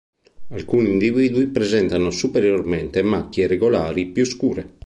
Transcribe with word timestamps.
Alcuni 0.47 0.89
individui 0.89 1.45
presentano 1.49 2.09
superiormente 2.09 3.03
macchie 3.03 3.43
irregolari 3.43 4.07
più 4.07 4.25
scure. 4.25 4.79